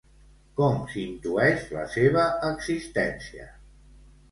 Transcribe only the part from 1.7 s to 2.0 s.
la